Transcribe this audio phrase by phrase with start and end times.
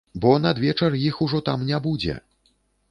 [0.21, 2.19] Бо надвечар іх ужо там не будзе!